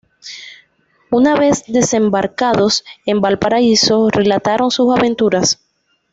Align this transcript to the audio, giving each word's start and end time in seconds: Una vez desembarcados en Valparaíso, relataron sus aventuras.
Una 1.11 1.35
vez 1.35 1.63
desembarcados 1.67 2.83
en 3.05 3.21
Valparaíso, 3.21 4.09
relataron 4.09 4.71
sus 4.71 4.91
aventuras. 4.97 5.63